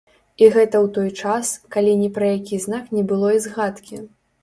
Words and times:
І 0.45 0.45
гэта 0.55 0.75
ў 0.85 0.93
той 0.95 1.09
час, 1.21 1.53
калі 1.77 1.95
ні 2.01 2.09
пра 2.17 2.33
які 2.39 2.63
знак 2.67 2.93
не 3.01 3.07
было 3.15 3.27
і 3.37 3.47
згадкі. 3.49 4.07